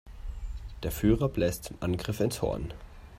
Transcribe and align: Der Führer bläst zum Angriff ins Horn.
Der 0.81 0.91
Führer 0.91 1.29
bläst 1.29 1.65
zum 1.65 1.77
Angriff 1.79 2.21
ins 2.21 2.41
Horn. 2.41 2.73